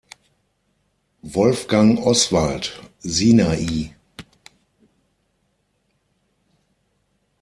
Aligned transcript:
Wolfgang 1.21 1.99
Oswald: 1.99 2.71
Sinai. 3.01 3.93